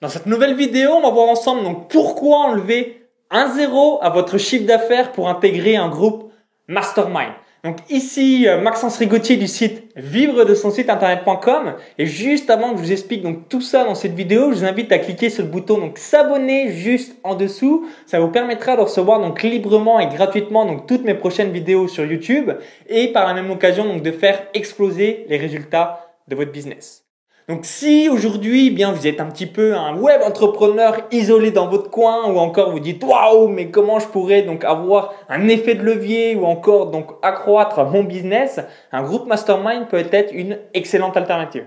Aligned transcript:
Dans 0.00 0.08
cette 0.08 0.26
nouvelle 0.26 0.54
vidéo, 0.54 0.90
on 0.92 1.02
va 1.02 1.10
voir 1.10 1.28
ensemble 1.28 1.62
donc 1.62 1.88
pourquoi 1.88 2.38
enlever 2.38 3.06
un 3.30 3.52
zéro 3.54 3.98
à 4.02 4.10
votre 4.10 4.38
chiffre 4.38 4.66
d'affaires 4.66 5.12
pour 5.12 5.28
intégrer 5.28 5.76
un 5.76 5.88
groupe 5.88 6.30
Mastermind. 6.68 7.32
Donc 7.64 7.78
ici 7.88 8.46
euh, 8.46 8.60
Maxence 8.60 8.98
Rigotier 8.98 9.36
du 9.36 9.48
site 9.48 9.84
vivre 9.96 10.44
de 10.44 10.54
son 10.54 10.70
site 10.70 10.90
internet.com 10.90 11.74
et 11.96 12.04
juste 12.04 12.50
avant 12.50 12.72
que 12.72 12.76
je 12.76 12.82
vous 12.82 12.92
explique 12.92 13.22
donc 13.22 13.48
tout 13.48 13.62
ça 13.62 13.84
dans 13.84 13.94
cette 13.94 14.12
vidéo, 14.12 14.52
je 14.52 14.58
vous 14.58 14.64
invite 14.66 14.92
à 14.92 14.98
cliquer 14.98 15.30
sur 15.30 15.44
le 15.44 15.50
bouton 15.50 15.78
donc 15.78 15.96
s'abonner 15.96 16.72
juste 16.72 17.16
en 17.24 17.34
dessous. 17.34 17.86
Ça 18.04 18.20
vous 18.20 18.28
permettra 18.28 18.76
de 18.76 18.82
recevoir 18.82 19.20
donc 19.20 19.42
librement 19.42 19.98
et 19.98 20.08
gratuitement 20.08 20.66
donc 20.66 20.86
toutes 20.86 21.04
mes 21.04 21.14
prochaines 21.14 21.52
vidéos 21.52 21.88
sur 21.88 22.04
YouTube 22.04 22.50
et 22.86 23.08
par 23.08 23.26
la 23.26 23.32
même 23.32 23.50
occasion 23.50 23.84
donc 23.84 24.02
de 24.02 24.12
faire 24.12 24.46
exploser 24.52 25.24
les 25.28 25.38
résultats 25.38 26.06
de 26.28 26.36
votre 26.36 26.52
business. 26.52 27.03
Donc 27.46 27.66
si 27.66 28.08
aujourd'hui, 28.08 28.68
eh 28.68 28.70
bien 28.70 28.92
vous 28.92 29.06
êtes 29.06 29.20
un 29.20 29.26
petit 29.26 29.44
peu 29.44 29.74
un 29.74 29.98
web 29.98 30.22
entrepreneur 30.22 30.96
isolé 31.12 31.50
dans 31.50 31.68
votre 31.68 31.90
coin 31.90 32.32
ou 32.32 32.38
encore 32.38 32.70
vous 32.70 32.80
dites 32.80 33.04
waouh, 33.04 33.48
mais 33.48 33.70
comment 33.70 33.98
je 33.98 34.06
pourrais 34.06 34.42
donc 34.42 34.64
avoir 34.64 35.12
un 35.28 35.46
effet 35.48 35.74
de 35.74 35.82
levier 35.82 36.36
ou 36.36 36.46
encore 36.46 36.86
donc 36.86 37.10
accroître 37.20 37.84
mon 37.84 38.02
business, 38.02 38.60
un 38.92 39.02
groupe 39.02 39.26
mastermind 39.26 39.88
peut 39.88 40.02
être 40.10 40.32
une 40.32 40.58
excellente 40.72 41.18
alternative. 41.18 41.66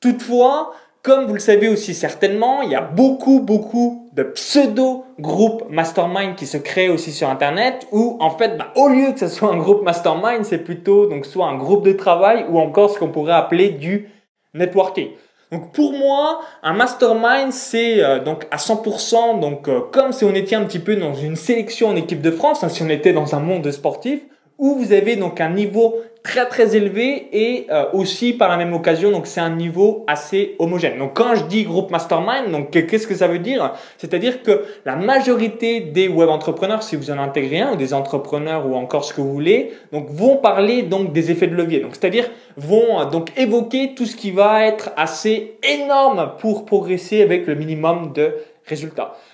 Toutefois, 0.00 0.72
comme 1.02 1.26
vous 1.26 1.34
le 1.34 1.40
savez 1.40 1.68
aussi 1.68 1.94
certainement, 1.94 2.62
il 2.62 2.70
y 2.70 2.74
a 2.74 2.80
beaucoup 2.80 3.38
beaucoup 3.38 4.08
de 4.14 4.24
pseudo 4.24 5.04
groupes 5.20 5.62
mastermind 5.70 6.34
qui 6.34 6.46
se 6.46 6.56
créent 6.56 6.88
aussi 6.88 7.12
sur 7.12 7.28
internet 7.28 7.86
où 7.92 8.16
en 8.18 8.30
fait 8.30 8.56
bah, 8.58 8.72
au 8.74 8.88
lieu 8.88 9.12
que 9.12 9.20
ce 9.20 9.28
soit 9.28 9.52
un 9.52 9.58
groupe 9.58 9.84
mastermind, 9.84 10.44
c'est 10.44 10.64
plutôt 10.64 11.06
donc 11.06 11.26
soit 11.26 11.46
un 11.46 11.56
groupe 11.56 11.84
de 11.84 11.92
travail 11.92 12.44
ou 12.50 12.58
encore 12.58 12.90
ce 12.90 12.98
qu'on 12.98 13.10
pourrait 13.10 13.34
appeler 13.34 13.68
du 13.68 14.08
networking. 14.54 15.10
Donc 15.50 15.72
pour 15.72 15.92
moi, 15.92 16.40
un 16.62 16.72
mastermind, 16.72 17.52
c'est 17.52 18.02
euh, 18.02 18.18
donc 18.20 18.46
à 18.50 18.56
100%, 18.56 19.38
donc 19.40 19.68
euh, 19.68 19.80
comme 19.92 20.12
si 20.12 20.24
on 20.24 20.34
était 20.34 20.54
un 20.54 20.64
petit 20.64 20.78
peu 20.78 20.96
dans 20.96 21.14
une 21.14 21.36
sélection 21.36 21.88
en 21.88 21.96
équipe 21.96 22.22
de 22.22 22.30
France, 22.30 22.64
hein, 22.64 22.70
si 22.70 22.82
on 22.82 22.88
était 22.88 23.12
dans 23.12 23.34
un 23.34 23.40
monde 23.40 23.70
sportif, 23.70 24.20
où 24.58 24.76
vous 24.76 24.92
avez 24.92 25.16
donc 25.16 25.42
un 25.42 25.50
niveau 25.50 26.00
très 26.22 26.46
très 26.46 26.76
élevé 26.76 27.28
et 27.32 27.66
euh, 27.70 27.86
aussi 27.92 28.32
par 28.32 28.48
la 28.48 28.56
même 28.56 28.72
occasion 28.72 29.10
donc 29.10 29.26
c'est 29.26 29.40
un 29.40 29.54
niveau 29.54 30.04
assez 30.06 30.54
homogène. 30.58 30.98
Donc 30.98 31.14
quand 31.14 31.34
je 31.34 31.44
dis 31.44 31.64
groupe 31.64 31.90
mastermind, 31.90 32.50
donc 32.50 32.70
qu'est-ce 32.70 33.06
que 33.06 33.14
ça 33.14 33.26
veut 33.26 33.40
dire? 33.40 33.72
C'est-à-dire 33.98 34.42
que 34.42 34.64
la 34.84 34.94
majorité 34.94 35.80
des 35.80 36.08
web 36.08 36.28
entrepreneurs, 36.28 36.82
si 36.82 36.94
vous 36.94 37.10
en 37.10 37.18
intégrez 37.18 37.60
un 37.60 37.72
ou 37.72 37.76
des 37.76 37.92
entrepreneurs 37.92 38.66
ou 38.66 38.76
encore 38.76 39.04
ce 39.04 39.12
que 39.12 39.20
vous 39.20 39.32
voulez, 39.32 39.72
donc 39.92 40.10
vont 40.10 40.36
parler 40.36 40.82
donc 40.82 41.12
des 41.12 41.30
effets 41.32 41.48
de 41.48 41.56
levier. 41.56 41.80
Donc 41.80 41.92
c'est-à-dire 41.94 42.30
vont 42.56 43.00
euh, 43.00 43.04
donc 43.06 43.36
évoquer 43.36 43.94
tout 43.96 44.06
ce 44.06 44.14
qui 44.14 44.30
va 44.30 44.64
être 44.64 44.90
assez 44.96 45.54
énorme 45.62 46.32
pour 46.38 46.64
progresser 46.66 47.22
avec 47.22 47.46
le 47.46 47.56
minimum 47.56 48.12
de 48.12 48.34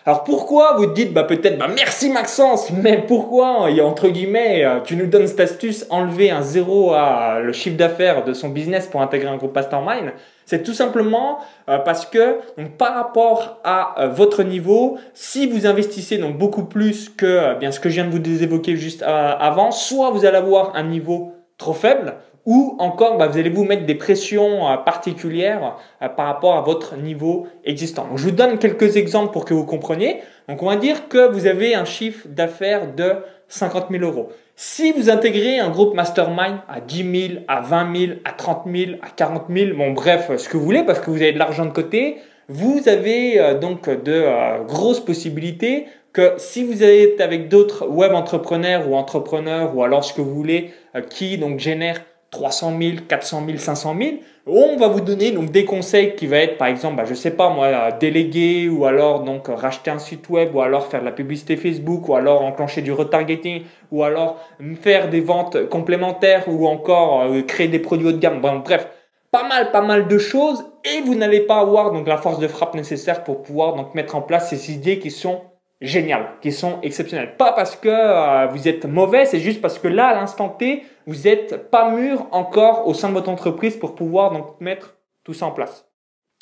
Alors 0.07 0.25
pourquoi 0.25 0.75
vous 0.77 0.87
dites 0.87 1.13
bah 1.13 1.25
peut-être 1.25 1.59
bah 1.59 1.69
merci 1.75 2.11
Maxence, 2.11 2.71
mais 2.71 3.05
pourquoi 3.07 3.69
il 3.71 3.81
entre 3.83 4.09
guillemets 4.09 4.65
euh, 4.65 4.81
tu 4.81 4.97
nous 4.97 5.07
donnes 5.07 5.27
cette 5.27 5.41
astuce 5.41 5.87
enlever 5.91 6.31
un 6.31 6.43
zéro 6.43 6.93
à 6.93 7.41
le 7.41 7.53
chiffre 7.53 7.77
d'affaires 7.77 8.25
de 8.25 8.33
son 8.33 8.49
business 8.49 8.87
pour 8.87 9.03
intégrer 9.03 9.29
un 9.29 9.37
groupe 9.37 9.55
mastermind? 9.55 10.13
C'est 10.47 10.63
tout 10.63 10.73
simplement 10.73 11.39
euh, 11.69 11.79
parce 11.79 12.07
que 12.07 12.39
par 12.79 12.95
rapport 12.95 13.61
à 13.65 14.03
euh, 14.03 14.09
votre 14.09 14.43
niveau, 14.43 14.99
si 15.15 15.47
vous 15.47 15.67
investissez 15.67 16.19
donc 16.19 16.39
beaucoup 16.39 16.65
plus 16.65 17.09
que 17.09 17.59
bien 17.59 17.71
ce 17.71 17.81
que 17.81 17.89
je 17.89 17.95
viens 17.97 18.07
de 18.07 18.11
vous 18.11 18.43
évoquer 18.43 18.77
juste 18.77 19.03
avant, 19.03 19.71
soit 19.71 20.11
vous 20.11 20.25
allez 20.25 20.39
avoir 20.39 20.75
un 20.75 20.85
niveau 20.85 21.33
trop 21.59 21.75
faible, 21.75 22.15
ou 22.49 22.77
encore 22.79 23.19
bah, 23.19 23.27
vous 23.27 23.37
allez 23.37 23.51
vous 23.51 23.65
mettre 23.65 23.85
des 23.85 23.95
pressions 23.95 24.73
euh, 24.73 24.79
particulières 24.79 25.77
euh, 26.03 26.09
par 26.09 26.27
rapport 26.29 26.57
à 26.57 26.63
votre 26.63 26.97
niveau 26.97 27.47
existant. 27.63 28.09
je 28.17 28.25
vous 28.25 28.31
donne 28.31 28.59
quelques 28.59 28.97
exemples 28.97 29.35
pour 29.35 29.45
que 29.45 29.53
vous 29.53 29.67
compreniez. 29.67 30.23
Donc 30.49 30.63
on 30.63 30.67
va 30.67 30.77
dire 30.77 31.09
que 31.09 31.31
vous 31.31 31.47
avez 31.47 31.75
un 31.75 31.85
chiffre 31.85 32.27
d'affaires 32.27 32.95
de 32.95 33.17
50 33.49 33.89
000 33.91 34.03
euros. 34.03 34.31
Si 34.57 34.93
vous 34.93 35.11
intégrez 35.11 35.59
un 35.59 35.69
groupe 35.69 35.95
mastermind 35.95 36.61
à 36.69 36.81
10 36.81 37.29
000, 37.29 37.41
à 37.49 37.61
20 37.61 37.97
000, 37.97 38.13
à 38.25 38.33
30 38.33 38.63
000, 38.75 38.93
à 39.03 39.11
40 39.11 39.45
000, 39.55 39.77
bon 39.77 39.93
bref, 39.93 40.31
ce 40.35 40.49
que 40.49 40.57
vous 40.57 40.65
voulez 40.65 40.85
parce 40.85 41.01
que 41.01 41.11
vous 41.11 41.21
avez 41.21 41.33
de 41.33 41.39
l'argent 41.39 41.67
de 41.67 41.73
côté, 41.73 42.17
vous 42.49 42.89
avez 42.89 43.39
euh, 43.39 43.59
donc 43.59 43.91
de 43.91 44.65
grosses 44.67 45.01
possibilités 45.01 45.85
que 46.15 46.33
si 46.39 46.65
vous 46.65 46.83
êtes 46.83 47.21
avec 47.21 47.51
d'autres 47.51 47.87
web 47.87 48.15
entrepreneurs 48.15 48.89
ou 48.89 48.97
entrepreneurs 48.97 49.77
ou 49.77 49.85
alors 49.85 50.03
ce 50.03 50.15
que 50.15 50.23
vous 50.23 50.35
voulez 50.35 50.71
qui 51.11 51.37
donc 51.37 51.59
génèrent 51.59 52.01
300 52.31 52.77
000, 52.81 52.97
400 53.09 53.43
000, 53.47 53.59
500 53.59 53.97
000, 53.99 54.11
on 54.47 54.77
va 54.77 54.89
vous 54.89 55.01
donner 55.01 55.31
donc 55.31 55.51
des 55.51 55.65
conseils 55.65 56.15
qui 56.15 56.27
va 56.27 56.39
être 56.39 56.59
par 56.59 56.69
exemple, 56.69 56.97
bah, 56.97 57.05
je 57.07 57.15
sais 57.15 57.31
pas 57.31 57.51
moi, 57.51 57.93
déléguer 57.93 58.69
ou 58.69 58.85
alors 58.85 59.23
donc 59.23 59.49
racheter 59.49 59.91
un 59.91 59.99
site 59.99 60.29
web 60.29 60.55
ou 60.55 60.61
alors 60.61 60.87
faire 60.87 61.01
de 61.01 61.05
la 61.07 61.13
publicité 61.13 61.57
Facebook 61.57 62.09
ou 62.09 62.15
alors 62.15 62.43
enclencher 62.43 62.83
du 62.83 62.93
retargeting 62.93 63.63
ou 63.91 64.05
alors 64.05 64.41
faire 64.81 65.09
des 65.09 65.21
ventes 65.21 65.69
complémentaires 65.69 66.45
ou 66.49 66.67
encore 66.67 67.23
euh, 67.23 67.43
créer 67.43 67.69
des 67.69 67.79
produits 67.79 68.09
haut 68.09 68.13
de 68.13 68.19
gamme. 68.19 68.41
Bref, 68.41 68.89
pas 69.31 69.47
mal, 69.47 69.71
pas 69.71 69.83
mal 69.83 70.07
de 70.07 70.19
choses 70.19 70.65
et 70.85 71.01
vous 71.03 71.15
n'allez 71.15 71.41
pas 71.41 71.61
avoir 71.61 71.93
donc 71.93 72.07
la 72.09 72.17
force 72.17 72.39
de 72.39 72.49
frappe 72.49 72.75
nécessaire 72.75 73.25
pour 73.25 73.43
pouvoir 73.43 73.75
donc 73.75 73.95
mettre 73.95 74.17
en 74.17 74.23
place 74.23 74.51
ces 74.51 74.73
idées 74.73 74.99
qui 74.99 75.11
sont 75.11 75.43
géniales, 75.81 76.31
qui 76.43 76.53
sont 76.53 76.79
exceptionnelles. 76.83 77.37
Pas 77.37 77.53
parce 77.53 77.77
que 77.77 77.89
euh, 77.89 78.47
vous 78.47 78.67
êtes 78.67 78.85
mauvais, 78.85 79.27
c'est 79.27 79.39
juste 79.39 79.61
parce 79.61 79.79
que 79.79 79.89
là, 79.89 80.09
à 80.09 80.15
l'instant 80.15 80.49
T, 80.49 80.83
vous 81.07 81.23
n'êtes 81.25 81.71
pas 81.71 81.91
mûr 81.91 82.27
encore 82.33 82.87
au 82.89 82.95
sein 82.95 83.09
de 83.09 83.15
votre 83.15 83.29
entreprise 83.29 83.77
pour 83.77 83.95
pouvoir 83.95 84.33
donc 84.33 84.61
mettre 84.61 84.97
tout 85.25 85.35
ça 85.35 85.47
en 85.47 85.53
place. 85.53 85.87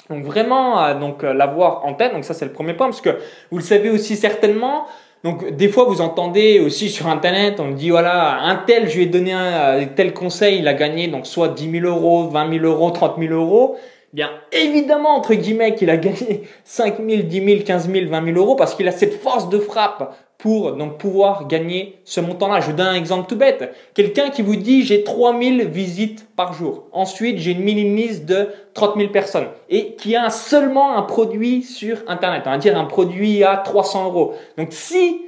Donc 0.08 0.24
vraiment, 0.24 0.82
euh, 0.82 0.94
donc 0.94 1.22
euh, 1.22 1.34
l'avoir 1.34 1.84
en 1.84 1.94
tête. 1.94 2.12
Donc 2.12 2.24
ça, 2.24 2.32
c'est 2.32 2.46
le 2.46 2.52
premier 2.52 2.74
point 2.74 2.86
parce 2.86 3.02
que 3.02 3.18
vous 3.50 3.58
le 3.58 3.64
savez 3.64 3.90
aussi 3.90 4.16
certainement. 4.16 4.86
Donc 5.22 5.50
des 5.54 5.68
fois, 5.68 5.84
vous 5.84 6.00
entendez 6.00 6.60
aussi 6.60 6.88
sur 6.88 7.08
Internet, 7.08 7.58
on 7.58 7.72
dit 7.72 7.90
voilà, 7.90 8.38
un 8.42 8.56
tel, 8.56 8.88
je 8.88 8.96
lui 8.96 9.02
ai 9.04 9.06
donné 9.06 9.32
un 9.32 9.84
tel 9.86 10.14
conseil, 10.14 10.58
il 10.58 10.68
a 10.68 10.74
gagné 10.74 11.08
donc 11.08 11.26
soit 11.26 11.48
10 11.48 11.80
000 11.80 11.86
euros, 11.86 12.28
20 12.28 12.60
000 12.60 12.64
euros, 12.64 12.90
30 12.90 13.16
000 13.18 13.34
euros. 13.34 13.76
Bien 14.16 14.30
évidemment, 14.50 15.14
entre 15.14 15.34
guillemets, 15.34 15.74
qu'il 15.74 15.90
a 15.90 15.98
gagné 15.98 16.44
5 16.64 17.06
000, 17.06 17.22
10 17.24 17.44
000, 17.44 17.60
15 17.66 17.90
000, 17.90 18.06
20 18.08 18.24
000 18.24 18.38
euros 18.38 18.56
parce 18.56 18.74
qu'il 18.74 18.88
a 18.88 18.90
cette 18.90 19.20
force 19.20 19.50
de 19.50 19.58
frappe 19.58 20.16
pour 20.38 20.72
donc 20.72 20.96
pouvoir 20.96 21.46
gagner 21.46 21.98
ce 22.04 22.22
montant-là. 22.22 22.60
Je 22.60 22.70
vous 22.70 22.72
donne 22.72 22.86
un 22.86 22.94
exemple 22.94 23.28
tout 23.28 23.36
bête. 23.36 23.74
Quelqu'un 23.92 24.30
qui 24.30 24.40
vous 24.40 24.56
dit 24.56 24.86
j'ai 24.86 25.04
3 25.04 25.38
000 25.38 25.68
visites 25.68 26.26
par 26.34 26.54
jour. 26.54 26.86
Ensuite, 26.92 27.36
j'ai 27.36 27.50
une 27.50 27.60
mini-mise 27.60 28.24
de 28.24 28.48
30 28.72 28.96
000 28.96 29.10
personnes 29.10 29.48
et 29.68 29.96
qui 29.96 30.16
a 30.16 30.30
seulement 30.30 30.96
un 30.96 31.02
produit 31.02 31.62
sur 31.62 31.98
Internet. 32.06 32.44
On 32.46 32.52
va 32.52 32.56
dire 32.56 32.78
un 32.78 32.86
produit 32.86 33.44
à 33.44 33.58
300 33.58 34.06
euros. 34.06 34.32
Donc 34.56 34.68
si 34.70 35.25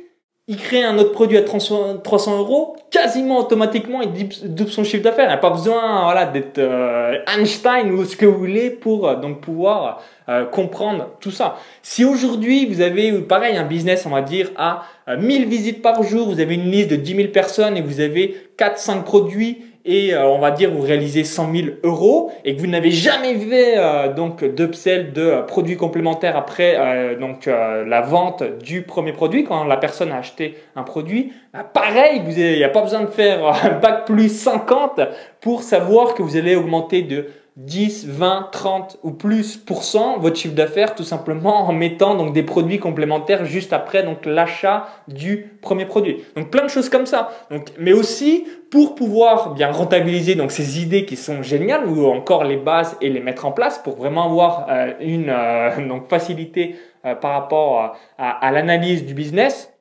il 0.51 0.57
crée 0.57 0.83
un 0.83 0.97
autre 0.97 1.13
produit 1.13 1.37
à 1.37 1.43
300 1.43 2.39
euros, 2.39 2.75
quasiment 2.91 3.39
automatiquement, 3.39 4.01
il 4.01 4.29
double 4.55 4.71
son 4.71 4.83
chiffre 4.83 5.03
d'affaires. 5.03 5.27
Il 5.27 5.33
n'a 5.33 5.37
pas 5.37 5.51
besoin 5.51 6.05
voilà, 6.05 6.25
d'être 6.25 6.57
euh, 6.57 7.19
Einstein 7.37 7.91
ou 7.93 8.07
ce 8.07 8.17
que 8.17 8.25
vous 8.25 8.39
voulez 8.39 8.71
pour 8.71 9.07
euh, 9.07 9.17
donc 9.17 9.43
pouvoir 9.43 10.03
euh, 10.31 10.47
comprendre 10.47 11.11
tout 11.21 11.31
ça. 11.31 11.59
Si 11.83 12.03
aujourd'hui, 12.03 12.65
vous 12.65 12.81
avez, 12.81 13.13
pareil, 13.21 13.59
un 13.59 13.65
business, 13.65 14.07
on 14.07 14.11
va 14.11 14.23
dire, 14.23 14.51
à 14.57 14.85
1000 15.07 15.47
visites 15.47 15.83
par 15.83 16.03
jour, 16.03 16.27
vous 16.27 16.41
avez 16.41 16.55
une 16.55 16.71
liste 16.71 16.91
de 16.91 16.97
10 16.97 17.17
000 17.17 17.29
personnes 17.29 17.77
et 17.77 17.83
vous 17.83 18.01
avez 18.01 18.35
4-5 18.59 19.03
produits 19.03 19.59
et 19.89 20.13
euh, 20.13 20.29
on 20.29 20.39
va 20.39 20.51
dire 20.51 20.71
vous 20.71 20.83
réalisez 20.83 21.25
100 21.25 21.53
000 21.53 21.67
euros 21.83 22.31
et 22.45 22.55
que 22.55 22.61
vous 22.61 22.67
n'avez 22.67 22.91
jamais 22.91 23.35
fait 23.35 23.79
euh, 23.79 24.13
donc 24.13 24.45
d'upsell 24.45 25.15
de 25.15 25.23
euh, 25.23 25.43
produits 25.43 25.79
complémentaires 25.79 26.37
après 26.37 27.17
donc 27.19 27.47
la 27.47 28.01
vente 28.03 28.43
du 28.63 28.83
premier 28.83 29.13
produit. 29.13 29.45
Quand 29.45 29.65
la 29.65 29.79
personne 29.79 30.13
a 30.13 30.19
acheté 30.19 30.57
un 30.77 30.83
produit, 30.83 31.33
bah, 31.55 31.65
pareil, 31.65 32.21
il 32.29 32.57
n'y 32.57 32.65
a 32.65 32.69
pas 32.69 32.83
besoin 32.83 33.01
de 33.01 33.07
faire 33.07 33.47
un 33.47 33.79
bac 33.79 34.05
plus 34.05 34.29
50 34.29 35.01
pour 35.41 35.63
savoir 35.63 36.15
que 36.15 36.23
vous 36.23 36.37
allez 36.37 36.55
augmenter 36.55 37.03
de 37.03 37.27
10, 37.59 38.07
20, 38.07 38.51
30 38.53 38.99
ou 39.03 39.11
plus 39.11 39.57
pour 39.57 39.83
cent 39.83 40.17
votre 40.19 40.37
chiffre 40.37 40.55
d'affaires 40.55 40.95
tout 40.95 41.03
simplement 41.03 41.67
en 41.67 41.73
mettant 41.73 42.15
donc 42.15 42.33
des 42.33 42.45
produits 42.45 42.79
complémentaires 42.79 43.45
juste 43.45 43.73
après 43.73 44.05
donc 44.05 44.27
l'achat 44.27 44.87
du 45.09 45.59
premier 45.61 45.85
produit. 45.85 46.23
Donc 46.37 46.51
plein 46.51 46.63
de 46.63 46.69
choses 46.69 46.89
comme 46.89 47.05
ça. 47.05 47.31
Donc 47.51 47.73
mais 47.77 47.93
aussi 47.93 48.47
pour 48.71 48.95
pouvoir 48.95 49.55
bien 49.55 49.73
rentabiliser 49.73 50.37
donc 50.37 50.53
ces 50.53 50.81
idées 50.81 51.05
qui 51.05 51.17
sont 51.17 51.43
géniales 51.43 51.85
ou 51.89 52.07
encore 52.07 52.45
les 52.45 52.59
bases 52.59 52.97
et 53.01 53.09
les 53.09 53.19
mettre 53.19 53.45
en 53.45 53.51
place 53.51 53.79
pour 53.79 53.97
vraiment 53.97 54.27
avoir 54.27 54.67
euh, 54.71 54.93
une 55.01 55.29
euh, 55.29 55.89
donc 55.89 56.09
facilité 56.09 56.77
euh, 57.05 57.17
par 57.17 57.33
rapport 57.33 57.97
à, 58.19 58.31
à 58.31 58.53
l'analyse 58.53 59.05
du 59.05 59.15
business. 59.15 59.75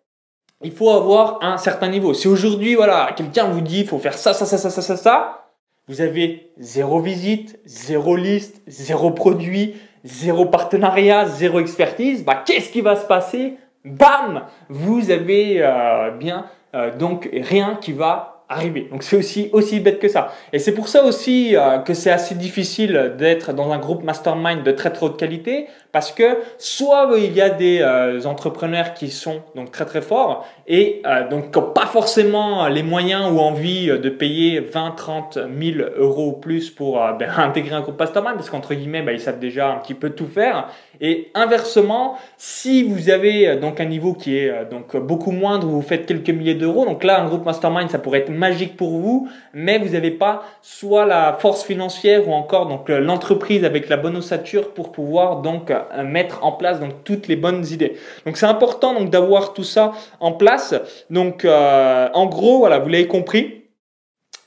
Il 0.64 0.72
faut 0.72 0.90
avoir 0.90 1.44
un 1.44 1.58
certain 1.58 1.90
niveau. 1.90 2.16
Si 2.16 2.28
aujourd'hui 2.28 2.74
voilà, 2.74 3.12
quelqu'un 3.16 3.44
vous 3.44 3.62
dit 3.62 3.82
il 3.82 3.88
faut 3.88 4.00
faire 4.00 4.16
ça 4.16 4.34
ça 4.34 4.48
ça 4.48 4.58
ça 4.58 4.72
ça 4.72 4.82
ça 4.82 4.98
ça 4.98 5.47
vous 5.88 6.02
avez 6.02 6.52
zéro 6.58 7.00
visite, 7.00 7.60
zéro 7.66 8.18
liste, 8.18 8.62
zéro 8.68 9.12
produit, 9.12 9.76
zéro 10.04 10.46
partenariat, 10.46 11.26
zéro 11.26 11.60
expertise. 11.60 12.26
Bah, 12.26 12.44
qu'est-ce 12.46 12.72
qui 12.72 12.82
va 12.82 12.98
se 12.98 13.06
passer? 13.06 13.56
Bam 13.86 14.44
Vous 14.68 15.12
avez 15.12 15.58
euh, 15.62 16.12
bien 16.12 16.46
euh, 16.76 16.96
donc 16.96 17.30
rien 17.32 17.78
qui 17.80 17.94
va 17.94 18.37
arriver. 18.50 18.88
Donc 18.90 19.04
c'est 19.04 19.18
aussi 19.18 19.50
aussi 19.52 19.80
bête 19.80 20.00
que 20.00 20.08
ça. 20.08 20.34
Et 20.54 20.60
c'est 20.60 20.74
pour 20.74 20.88
ça 20.88 21.04
aussi 21.04 21.56
euh, 21.56 21.80
que 21.80 21.94
c'est 21.94 22.12
assez 22.12 22.36
difficile 22.36 23.16
d'être 23.18 23.52
dans 23.54 23.72
un 23.72 23.78
groupe 23.78 24.04
mastermind 24.04 24.64
de 24.64 24.72
très 24.72 24.92
très 24.92 25.06
haute 25.06 25.20
qualité 25.20 25.68
parce 25.92 26.12
que 26.12 26.38
soit 26.58 27.10
il 27.18 27.34
y 27.34 27.42
a 27.42 27.50
des 27.50 27.80
euh, 27.82 28.24
entrepreneurs 28.24 28.94
qui 28.94 29.10
sont 29.10 29.42
donc 29.56 29.72
très 29.72 29.86
très 29.86 30.02
forts 30.02 30.48
et 30.66 31.02
euh, 31.06 31.28
donc 31.28 31.54
qui 31.54 31.60
pas 31.74 31.88
forcément 31.88 32.68
les 32.68 32.84
moyens 32.84 33.30
ou 33.32 33.40
envie 33.40 33.88
de 33.88 34.10
payer 34.10 34.62
20, 34.62 34.92
30 34.92 35.40
000 35.60 35.90
euros 35.98 36.28
ou 36.28 36.34
plus 36.34 36.70
pour 36.70 37.02
ben, 37.20 37.30
intégrer 37.38 37.76
un 37.76 37.82
groupe 37.82 38.00
mastermind 38.00 38.36
parce 38.36 38.50
qu'entre 38.50 38.74
guillemets 38.74 39.02
ben, 39.02 39.12
ils 39.12 39.20
savent 39.20 39.40
déjà 39.40 39.70
un 39.70 39.78
petit 39.78 39.94
peu 39.94 40.12
tout 40.12 40.28
faire. 40.28 40.70
Et 41.02 41.30
inversement, 41.34 42.18
si 42.38 42.84
vous 42.84 43.10
avez 43.10 43.56
donc 43.58 43.80
un 43.80 43.86
niveau 43.86 44.14
qui 44.14 44.38
est 44.38 44.70
donc 44.70 44.96
beaucoup 44.98 45.32
moindre, 45.32 45.68
vous 45.68 45.82
faites 45.82 46.06
quelques 46.06 46.30
milliers 46.30 46.56
d'euros, 46.56 46.86
donc 46.86 47.04
là 47.04 47.22
un 47.22 47.28
groupe 47.28 47.46
mastermind 47.46 47.90
ça 47.90 48.00
pourrait 48.00 48.20
être 48.20 48.30
magique 48.30 48.76
pour 48.78 48.90
vous, 48.90 49.30
mais 49.54 49.80
vous 49.80 49.90
n'avez 49.90 50.12
pas 50.12 50.44
soit 50.62 51.06
la 51.06 51.34
force 51.40 51.64
financière 51.64 52.28
ou 52.28 52.34
encore 52.34 52.68
donc 52.68 52.90
euh, 52.90 53.00
l'entreprise 53.00 53.64
avec 53.64 53.90
la 53.90 53.98
bonne 53.98 54.18
ossature 54.18 54.74
pour 54.74 54.92
pouvoir 54.92 55.42
donc 55.42 55.72
euh, 55.72 56.04
mettre 56.04 56.44
en 56.44 56.52
place 56.52 56.80
donc 56.80 57.04
toutes 57.04 57.28
les 57.28 57.36
bonnes 57.36 57.66
idées. 57.72 57.98
Donc 58.26 58.38
c'est 58.38 58.46
important 58.46 58.94
donc 58.94 59.10
d'avoir 59.10 59.54
tout 59.54 59.64
ça 59.64 59.94
en 60.20 60.32
place. 60.32 60.76
Donc 61.10 61.46
euh, 61.46 62.10
en 62.14 62.26
gros 62.26 62.60
voilà, 62.60 62.80
vous 62.80 62.90
l'avez 62.90 63.08
compris. 63.08 63.57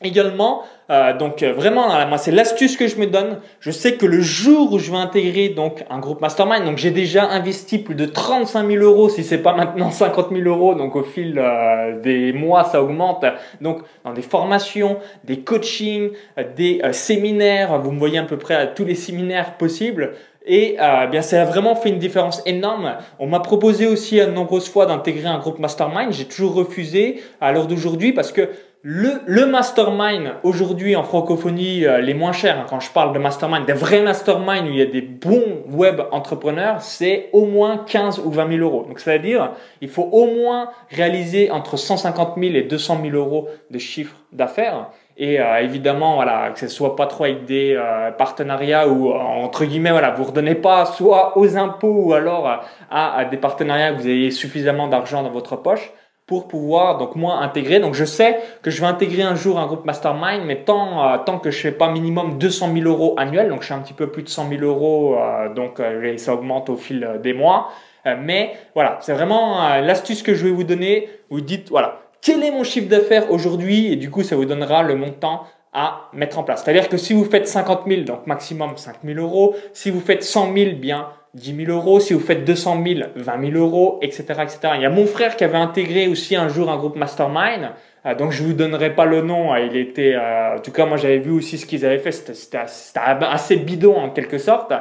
Également, 0.02 0.62
euh, 0.88 1.14
donc 1.14 1.42
euh, 1.42 1.52
vraiment, 1.52 1.88
moi 2.08 2.16
c'est 2.16 2.30
l'astuce 2.30 2.78
que 2.78 2.88
je 2.88 2.96
me 2.96 3.06
donne. 3.06 3.38
Je 3.60 3.70
sais 3.70 3.96
que 3.96 4.06
le 4.06 4.22
jour 4.22 4.72
où 4.72 4.78
je 4.78 4.90
vais 4.90 4.96
intégrer 4.96 5.50
donc 5.50 5.84
un 5.90 5.98
groupe 5.98 6.22
mastermind, 6.22 6.64
donc 6.64 6.78
j'ai 6.78 6.90
déjà 6.90 7.28
investi 7.28 7.76
plus 7.76 7.94
de 7.94 8.06
35 8.06 8.66
000 8.66 8.82
euros, 8.82 9.10
si 9.10 9.22
c'est 9.22 9.42
pas 9.42 9.54
maintenant 9.54 9.90
50 9.90 10.30
000 10.32 10.48
euros, 10.48 10.74
donc 10.74 10.96
au 10.96 11.02
fil 11.02 11.38
euh, 11.38 12.00
des 12.00 12.32
mois 12.32 12.64
ça 12.64 12.82
augmente. 12.82 13.26
Donc 13.60 13.82
dans 14.02 14.14
des 14.14 14.22
formations, 14.22 14.96
des 15.24 15.40
coachings, 15.40 16.12
des 16.56 16.80
séminaires, 16.92 17.78
vous 17.78 17.92
me 17.92 17.98
voyez 17.98 18.16
à 18.16 18.22
peu 18.22 18.38
près 18.38 18.54
à 18.54 18.66
tous 18.66 18.86
les 18.86 18.94
séminaires 18.94 19.58
possibles. 19.58 20.14
Et 20.52 20.76
euh, 20.80 21.06
bien, 21.06 21.22
ça 21.22 21.42
a 21.42 21.44
vraiment 21.44 21.76
fait 21.76 21.90
une 21.90 22.00
différence 22.00 22.42
énorme. 22.44 22.96
On 23.20 23.28
m'a 23.28 23.38
proposé 23.38 23.86
aussi 23.86 24.16
de 24.16 24.26
nombreuses 24.26 24.68
fois 24.68 24.84
d'intégrer 24.84 25.28
un 25.28 25.38
groupe 25.38 25.60
mastermind. 25.60 26.10
J'ai 26.10 26.24
toujours 26.24 26.54
refusé 26.54 27.22
à 27.40 27.52
l'heure 27.52 27.68
d'aujourd'hui 27.68 28.12
parce 28.12 28.32
que 28.32 28.48
le, 28.82 29.20
le 29.26 29.46
mastermind 29.46 30.32
aujourd'hui 30.42 30.96
en 30.96 31.04
francophonie 31.04 31.86
euh, 31.86 32.00
les 32.00 32.14
moins 32.14 32.32
chers, 32.32 32.58
hein, 32.58 32.66
quand 32.68 32.80
je 32.80 32.90
parle 32.90 33.12
de 33.12 33.20
mastermind, 33.20 33.64
des 33.64 33.74
vrais 33.74 34.02
mastermind 34.02 34.66
où 34.66 34.70
il 34.70 34.78
y 34.78 34.82
a 34.82 34.86
des 34.86 35.02
bons 35.02 35.62
web 35.70 36.00
entrepreneurs, 36.10 36.82
c'est 36.82 37.28
au 37.32 37.44
moins 37.44 37.84
15 37.86 38.18
ou 38.24 38.32
20 38.32 38.56
000 38.56 38.60
euros. 38.60 38.84
Donc 38.88 38.98
ça 38.98 39.12
veut 39.12 39.22
dire 39.22 39.52
il 39.80 39.88
faut 39.88 40.08
au 40.10 40.34
moins 40.34 40.70
réaliser 40.90 41.52
entre 41.52 41.76
150 41.76 42.34
000 42.36 42.56
et 42.56 42.62
200 42.62 42.98
000 43.04 43.14
euros 43.14 43.46
de 43.70 43.78
chiffre 43.78 44.16
d'affaires. 44.32 44.88
Et 45.22 45.38
euh, 45.38 45.60
évidemment, 45.60 46.14
voilà, 46.14 46.50
que 46.50 46.58
ce 46.58 46.68
soit 46.68 46.96
pas 46.96 47.06
trop 47.06 47.24
avec 47.24 47.44
des 47.44 47.74
euh, 47.76 48.10
partenariats 48.10 48.88
ou 48.88 49.12
entre 49.12 49.66
guillemets, 49.66 49.90
voilà, 49.90 50.10
vous 50.12 50.24
redonnez 50.24 50.54
pas 50.54 50.86
soit 50.86 51.36
aux 51.36 51.58
impôts 51.58 52.06
ou 52.06 52.12
alors 52.14 52.48
à, 52.90 53.16
à 53.16 53.24
des 53.26 53.36
partenariats 53.36 53.92
que 53.92 53.98
vous 54.00 54.08
ayez 54.08 54.30
suffisamment 54.30 54.88
d'argent 54.88 55.22
dans 55.22 55.30
votre 55.30 55.56
poche 55.56 55.92
pour 56.30 56.46
pouvoir 56.46 56.96
donc 56.96 57.16
moi 57.16 57.38
intégrer. 57.38 57.80
Donc 57.80 57.94
je 57.94 58.04
sais 58.04 58.38
que 58.62 58.70
je 58.70 58.80
vais 58.80 58.86
intégrer 58.86 59.22
un 59.22 59.34
jour 59.34 59.58
un 59.58 59.66
groupe 59.66 59.84
mastermind, 59.84 60.44
mais 60.46 60.62
tant 60.62 61.04
euh, 61.04 61.18
tant 61.26 61.40
que 61.40 61.50
je 61.50 61.58
fais 61.58 61.72
pas 61.72 61.90
minimum 61.90 62.38
200 62.38 62.72
000 62.72 62.88
euros 62.88 63.14
annuels, 63.18 63.48
donc 63.48 63.62
je 63.62 63.66
suis 63.66 63.74
un 63.74 63.80
petit 63.80 63.94
peu 63.94 64.06
plus 64.06 64.22
de 64.22 64.28
100 64.28 64.48
000 64.48 64.62
euros, 64.62 65.16
euh, 65.18 65.52
donc 65.52 65.80
euh, 65.80 66.16
ça 66.18 66.32
augmente 66.32 66.70
au 66.70 66.76
fil 66.76 67.18
des 67.20 67.34
mois. 67.34 67.72
mais 68.06 68.52
voilà, 68.76 68.98
c'est 69.00 69.12
vraiment 69.12 69.76
l'astuce 69.80 70.22
que 70.22 70.34
je 70.34 70.44
vais 70.44 70.52
vous 70.52 70.64
donner. 70.64 71.08
Vous 71.30 71.40
dites 71.40 71.68
voilà 71.68 71.98
quel 72.22 72.42
est 72.42 72.50
mon 72.50 72.64
chiffre 72.64 72.88
d'affaires 72.88 73.30
aujourd'hui 73.30 73.92
et 73.92 73.96
du 73.96 74.10
coup 74.10 74.22
ça 74.22 74.36
vous 74.36 74.44
donnera 74.44 74.82
le 74.82 74.94
montant 74.94 75.44
à 75.72 76.08
mettre 76.12 76.38
en 76.38 76.42
place. 76.42 76.64
C'est-à-dire 76.64 76.88
que 76.88 76.96
si 76.96 77.12
vous 77.12 77.24
faites 77.24 77.46
50 77.46 77.82
000, 77.86 78.02
donc 78.02 78.26
maximum 78.26 78.76
5 78.76 78.96
000 79.04 79.20
euros, 79.20 79.54
si 79.72 79.90
vous 79.90 80.00
faites 80.00 80.24
100 80.24 80.52
000, 80.54 80.70
bien 80.76 81.08
10 81.34 81.64
000 81.66 81.70
euros, 81.70 82.00
si 82.00 82.12
vous 82.12 82.20
faites 82.20 82.44
200 82.44 82.82
000, 82.84 83.00
20 83.14 83.52
000 83.52 83.64
euros, 83.64 84.00
etc., 84.02 84.24
etc. 84.42 84.58
Il 84.74 84.82
y 84.82 84.86
a 84.86 84.90
mon 84.90 85.06
frère 85.06 85.36
qui 85.36 85.44
avait 85.44 85.58
intégré 85.58 86.08
aussi 86.08 86.34
un 86.34 86.48
jour 86.48 86.70
un 86.70 86.76
groupe 86.76 86.96
mastermind. 86.96 87.70
Euh, 88.04 88.14
donc 88.16 88.32
je 88.32 88.42
vous 88.42 88.52
donnerai 88.52 88.94
pas 88.96 89.04
le 89.04 89.22
nom. 89.22 89.52
Hein. 89.52 89.60
il 89.60 89.76
était, 89.76 90.14
euh, 90.14 90.56
en 90.56 90.60
tout 90.60 90.72
cas 90.72 90.86
moi 90.86 90.96
j'avais 90.96 91.18
vu 91.18 91.30
aussi 91.30 91.56
ce 91.56 91.66
qu'ils 91.66 91.86
avaient 91.86 91.98
fait. 91.98 92.10
C'était 92.10 92.58
assez 92.58 93.56
bidon 93.56 93.96
en 93.96 94.10
quelque 94.10 94.38
sorte. 94.38 94.72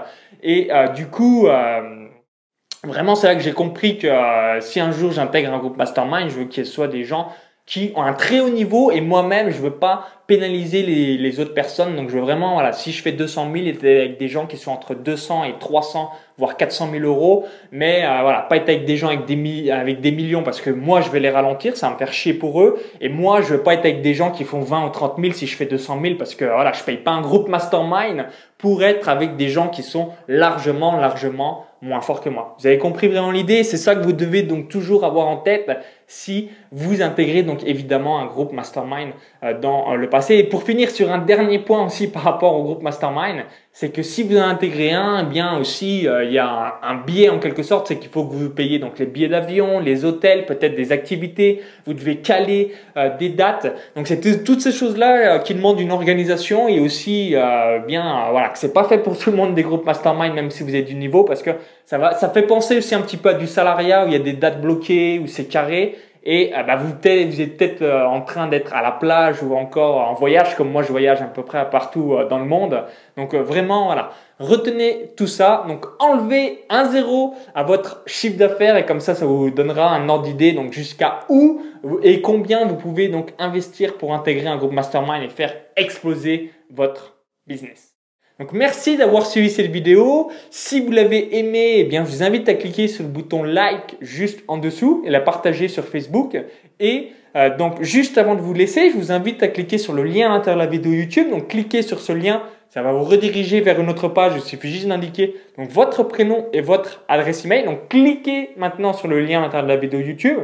Et 0.42 0.70
euh, 0.72 0.88
du 0.88 1.06
coup, 1.08 1.48
vraiment 2.84 3.16
c'est 3.16 3.28
là 3.28 3.36
que 3.36 3.42
j'ai 3.42 3.54
compris 3.54 3.98
que 3.98 4.08
si 4.62 4.80
un 4.80 4.92
jour 4.92 5.12
j'intègre 5.12 5.54
un 5.54 5.60
groupe 5.60 5.78
mastermind, 5.78 6.30
je 6.30 6.36
veux 6.36 6.46
qu'il 6.46 6.66
soit 6.66 6.88
des 6.88 7.04
gens 7.04 7.34
qui 7.66 7.92
ont 7.96 8.02
un 8.02 8.14
très 8.14 8.40
haut 8.40 8.50
niveau 8.50 8.92
et 8.92 9.02
moi-même 9.02 9.52
je 9.52 9.60
veux 9.60 9.76
pas 9.76 10.08
pénaliser 10.30 10.84
les, 10.84 11.40
autres 11.40 11.56
personnes 11.56 11.96
donc 11.96 12.10
je 12.10 12.16
veux 12.16 12.22
vraiment 12.22 12.54
voilà 12.54 12.72
si 12.72 12.92
je 12.92 13.02
fais 13.02 13.12
200 13.12 13.50
000 13.52 13.66
être 13.66 13.84
avec 13.84 14.20
des 14.20 14.28
gens 14.28 14.46
qui 14.46 14.58
sont 14.58 14.72
entre 14.72 14.94
200 14.94 15.46
et 15.46 15.56
300 15.60 16.12
voire 16.38 16.56
400 16.56 16.90
000 16.92 17.04
euros 17.04 17.48
mais 17.72 18.04
euh, 18.06 18.22
voilà 18.22 18.42
pas 18.42 18.58
être 18.58 18.70
avec 18.70 18.86
des 18.86 18.96
gens 18.96 19.10
avec 19.10 19.26
des 19.26 20.12
millions 20.12 20.44
parce 20.44 20.62
que 20.62 20.70
moi 20.70 21.02
je 21.02 21.10
vais 21.10 21.20
les 21.20 21.32
ralentir 21.32 21.76
ça 21.76 21.88
va 21.88 21.94
me 21.94 21.98
faire 21.98 22.14
chier 22.14 22.36
pour 22.36 22.62
eux 22.62 22.80
et 23.02 23.10
moi 23.10 23.42
je 23.42 23.56
veux 23.56 23.64
pas 23.64 23.74
être 23.74 23.86
avec 23.86 24.04
des 24.04 24.14
gens 24.14 24.30
qui 24.30 24.44
font 24.44 24.62
20 24.62 24.86
ou 24.86 24.90
30 24.90 25.16
000 25.20 25.34
si 25.34 25.48
je 25.48 25.56
fais 25.56 25.66
200 25.66 26.00
000 26.00 26.16
parce 26.16 26.36
que 26.36 26.46
voilà 26.46 26.74
je 26.74 26.84
paye 26.84 26.98
pas 26.98 27.12
un 27.12 27.22
groupe 27.22 27.50
mastermind 27.50 28.28
pour 28.60 28.84
être 28.84 29.10
avec 29.10 29.36
des 29.36 29.50
gens 29.50 29.70
qui 29.70 29.82
sont 29.82 30.10
largement 30.28 30.96
largement 30.98 31.66
moins 31.82 32.02
fort 32.02 32.22
que 32.22 32.30
moi. 32.30 32.56
Vous 32.60 32.68
avez 32.68 32.78
compris 32.78 33.08
vraiment 33.08 33.32
l'idée? 33.32 33.64
C'est 33.64 33.78
ça 33.78 33.96
que 33.96 34.04
vous 34.04 34.14
devez 34.14 34.44
donc 34.44 34.68
toujours 34.68 35.06
avoir 35.06 35.28
en 35.28 35.38
tête 35.38 35.70
si 36.08 36.50
vous 36.72 37.02
intégrez 37.02 37.44
donc 37.44 37.64
évidemment 37.66 38.20
un 38.20 38.26
groupe 38.26 38.52
mastermind 38.52 39.12
euh, 39.44 39.58
dans 39.58 39.92
euh, 39.92 39.96
le 39.96 40.10
passé. 40.10 40.19
Et 40.30 40.44
pour 40.44 40.64
finir 40.64 40.90
sur 40.90 41.12
un 41.12 41.18
dernier 41.20 41.60
point 41.60 41.86
aussi 41.86 42.08
par 42.08 42.24
rapport 42.24 42.56
au 42.56 42.64
groupe 42.64 42.82
mastermind, 42.82 43.44
c'est 43.72 43.90
que 43.90 44.02
si 44.02 44.24
vous 44.24 44.38
en 44.38 44.48
intégrez 44.48 44.92
un, 44.92 45.22
eh 45.22 45.26
bien 45.26 45.58
aussi 45.58 46.08
euh, 46.08 46.26
il 46.26 46.34
y 46.34 46.40
a 46.40 46.80
un, 46.82 46.96
biais 46.96 47.30
en 47.30 47.40
quelque 47.40 47.64
sorte, 47.64 47.88
c'est 47.88 47.98
qu'il 47.98 48.10
faut 48.10 48.26
que 48.26 48.34
vous 48.34 48.50
payiez 48.50 48.80
donc 48.80 49.00
les 49.00 49.06
billets 49.06 49.28
d'avion, 49.28 49.80
les 49.80 50.06
hôtels, 50.06 50.46
peut-être 50.46 50.76
des 50.76 50.92
activités, 50.92 51.62
vous 51.86 51.94
devez 51.94 52.18
caler 52.18 52.74
des 53.20 53.30
dates. 53.30 53.74
Donc 53.96 54.08
c'est 54.08 54.44
toutes 54.44 54.62
ces 54.62 54.72
choses-là 54.72 55.40
qui 55.40 55.56
demandent 55.56 55.80
une 55.80 55.92
organisation 55.92 56.68
et 56.68 56.80
aussi 56.80 57.36
bien 57.88 58.30
voilà 58.32 58.50
que 58.50 58.58
c'est 58.58 58.74
pas 58.74 58.84
fait 58.84 58.98
pour 58.98 59.18
tout 59.18 59.32
le 59.32 59.38
monde 59.38 59.54
des 59.54 59.64
groupes 59.64 59.86
mastermind 59.86 60.34
même 60.34 60.52
si 60.52 60.64
vous 60.64 60.76
êtes 60.76 60.86
du 60.86 60.96
niveau 60.96 61.24
parce 61.24 61.42
que 61.42 61.52
ça 61.90 61.98
va, 61.98 62.14
ça 62.14 62.30
fait 62.30 62.44
penser 62.44 62.78
aussi 62.78 62.94
un 62.94 63.02
petit 63.02 63.18
peu 63.18 63.30
à 63.30 63.34
du 63.34 63.48
salariat 63.48 64.06
où 64.06 64.08
il 64.10 64.14
y 64.14 64.16
a 64.16 64.20
des 64.20 64.34
dates 64.34 64.62
bloquées, 64.62 65.18
où 65.18 65.26
c'est 65.26 65.46
carré. 65.46 65.96
Et 66.24 66.54
euh, 66.56 66.64
bah, 66.64 66.76
vous, 66.76 66.90
vous 66.90 67.42
êtes 67.42 67.58
peut-être 67.58 67.82
euh, 67.82 68.06
en 68.06 68.22
train 68.22 68.48
d'être 68.48 68.74
à 68.74 68.82
la 68.82 68.92
plage 68.92 69.42
ou 69.42 69.56
encore 69.56 70.08
en 70.08 70.14
voyage, 70.14 70.56
comme 70.56 70.72
moi 70.72 70.84
je 70.84 70.90
voyage 70.90 71.22
à 71.22 71.26
peu 71.26 71.44
près 71.44 71.70
partout 71.70 72.14
euh, 72.14 72.28
dans 72.28 72.40
le 72.40 72.46
monde. 72.46 72.84
Donc 73.16 73.34
vraiment, 73.34 73.96
retenez 74.40 75.12
tout 75.16 75.28
ça. 75.28 75.64
Donc 75.68 75.86
enlevez 76.00 76.66
un 76.70 76.86
zéro 76.86 77.36
à 77.56 77.64
votre 77.64 78.04
chiffre 78.06 78.38
d'affaires 78.38 78.76
et 78.76 78.86
comme 78.86 79.00
ça, 79.00 79.16
ça 79.16 79.26
vous 79.26 79.50
donnera 79.50 79.90
un 79.90 80.10
ordre 80.10 80.24
d'idée. 80.24 80.52
Donc 80.52 80.74
jusqu'à 80.74 81.22
où 81.30 81.62
et 82.04 82.22
combien 82.22 82.66
vous 82.66 82.76
pouvez 82.76 83.08
donc 83.08 83.34
investir 83.40 83.98
pour 83.98 84.14
intégrer 84.14 84.48
un 84.48 84.58
groupe 84.58 84.74
mastermind 84.74 85.24
et 85.24 85.30
faire 85.30 85.56
exploser 85.78 86.52
votre 86.70 87.16
business. 87.48 87.89
Donc 88.40 88.54
merci 88.54 88.96
d'avoir 88.96 89.26
suivi 89.26 89.50
cette 89.50 89.70
vidéo. 89.70 90.32
Si 90.50 90.80
vous 90.80 90.92
l'avez 90.92 91.38
aimé, 91.38 91.74
eh 91.80 91.84
bien 91.84 92.06
je 92.06 92.10
vous 92.10 92.24
invite 92.24 92.48
à 92.48 92.54
cliquer 92.54 92.88
sur 92.88 93.04
le 93.04 93.10
bouton 93.10 93.44
like 93.44 93.98
juste 94.00 94.44
en 94.48 94.58
dessous 94.58 95.04
et 95.06 95.10
la 95.10 95.20
partager 95.20 95.68
sur 95.68 95.84
Facebook. 95.84 96.38
Et 96.80 97.10
euh, 97.36 97.56
donc 97.58 97.84
juste 97.84 98.18
avant 98.18 98.36
de 98.36 98.40
vous 98.40 98.54
laisser, 98.54 98.92
je 98.92 98.96
vous 98.96 99.12
invite 99.12 99.44
à 99.44 99.50
cliquer 99.50 99.78
sur 99.78 99.92
le 99.92 100.04
lien 100.04 100.28
à 100.28 100.30
l'intérieur 100.30 100.58
de 100.58 100.64
la 100.64 100.72
vidéo 100.72 100.94
YouTube. 100.94 101.30
Donc 101.30 101.50
cliquez 101.50 101.82
sur 101.82 102.00
ce 102.00 102.14
lien, 102.14 102.42
ça 102.70 102.82
va 102.82 102.94
vous 102.94 103.04
rediriger 103.04 103.60
vers 103.60 103.78
une 103.78 103.90
autre 103.90 104.08
page. 104.08 104.32
Il 104.38 104.42
suffit 104.42 104.72
juste 104.72 104.88
d'indiquer 104.88 105.36
votre 105.58 106.04
prénom 106.04 106.46
et 106.54 106.62
votre 106.62 107.04
adresse 107.10 107.44
email. 107.44 107.66
Donc 107.66 107.90
cliquez 107.90 108.52
maintenant 108.56 108.94
sur 108.94 109.10
le 109.10 109.20
lien 109.20 109.40
à 109.40 109.42
l'intérieur 109.42 109.68
de 109.68 109.74
la 109.74 109.78
vidéo 109.78 110.00
YouTube. 110.00 110.40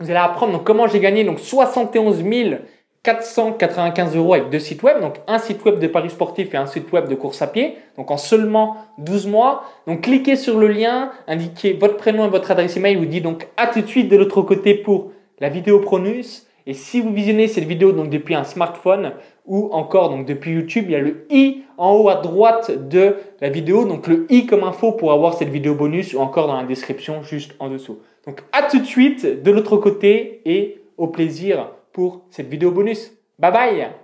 Vous 0.00 0.10
allez 0.10 0.18
apprendre 0.18 0.52
donc 0.52 0.64
comment 0.64 0.88
j'ai 0.88 0.98
gagné 0.98 1.22
donc 1.22 1.38
71 1.38 2.24
000 2.24 2.56
495 3.04 4.16
euros 4.16 4.32
avec 4.32 4.48
deux 4.48 4.58
sites 4.58 4.82
web, 4.82 5.00
donc 5.00 5.20
un 5.28 5.38
site 5.38 5.62
web 5.64 5.78
de 5.78 5.86
paris 5.86 6.08
sportif 6.08 6.54
et 6.54 6.56
un 6.56 6.66
site 6.66 6.90
web 6.90 7.06
de 7.06 7.14
course 7.14 7.42
à 7.42 7.46
pied, 7.46 7.76
donc 7.98 8.10
en 8.10 8.16
seulement 8.16 8.76
12 8.98 9.26
mois. 9.26 9.64
Donc 9.86 10.00
cliquez 10.00 10.36
sur 10.36 10.58
le 10.58 10.68
lien, 10.68 11.10
indiquez 11.28 11.74
votre 11.74 11.98
prénom 11.98 12.24
et 12.24 12.30
votre 12.30 12.50
adresse 12.50 12.78
email, 12.78 12.96
vous 12.96 13.04
dit 13.04 13.20
donc 13.20 13.46
à 13.58 13.66
tout 13.66 13.82
de 13.82 13.86
suite 13.86 14.08
de 14.08 14.16
l'autre 14.16 14.40
côté 14.40 14.74
pour 14.74 15.12
la 15.38 15.50
vidéo 15.50 15.80
Pronus. 15.80 16.46
Et 16.66 16.72
si 16.72 17.02
vous 17.02 17.12
visionnez 17.12 17.46
cette 17.46 17.64
vidéo 17.64 17.92
donc 17.92 18.08
depuis 18.08 18.34
un 18.34 18.44
smartphone 18.44 19.12
ou 19.44 19.68
encore 19.72 20.08
donc 20.08 20.24
depuis 20.24 20.52
YouTube, 20.52 20.86
il 20.88 20.92
y 20.92 20.96
a 20.96 21.00
le 21.00 21.26
i 21.28 21.62
en 21.76 21.92
haut 21.92 22.08
à 22.08 22.16
droite 22.16 22.88
de 22.88 23.16
la 23.42 23.50
vidéo, 23.50 23.84
donc 23.84 24.06
le 24.06 24.26
i 24.30 24.46
comme 24.46 24.64
info 24.64 24.92
pour 24.92 25.12
avoir 25.12 25.34
cette 25.34 25.50
vidéo 25.50 25.74
bonus 25.74 26.14
ou 26.14 26.20
encore 26.20 26.46
dans 26.46 26.56
la 26.56 26.64
description 26.64 27.22
juste 27.22 27.54
en 27.58 27.68
dessous. 27.68 27.98
Donc 28.26 28.42
à 28.52 28.62
tout 28.62 28.78
de 28.78 28.86
suite 28.86 29.42
de 29.42 29.50
l'autre 29.50 29.76
côté 29.76 30.40
et 30.46 30.80
au 30.96 31.08
plaisir 31.08 31.68
pour 31.94 32.26
cette 32.30 32.48
vidéo 32.48 32.70
bonus. 32.70 33.10
Bye 33.38 33.52
bye 33.52 33.94